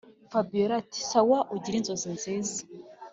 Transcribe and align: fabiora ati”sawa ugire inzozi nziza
fabiora 0.31 0.73
ati”sawa 0.81 1.39
ugire 1.55 1.75
inzozi 1.79 2.07
nziza 2.15 2.59